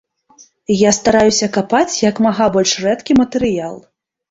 [0.87, 3.81] Я стараюся капаць як мага больш рэдкі матэрыял.